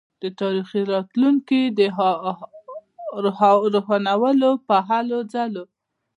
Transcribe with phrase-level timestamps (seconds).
[0.21, 1.79] د تاریکي راتلونکي د
[3.75, 5.63] روښانولو په هلوځلو.